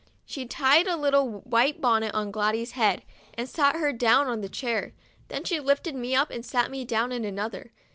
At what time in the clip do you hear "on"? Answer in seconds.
2.15-2.31, 4.27-4.43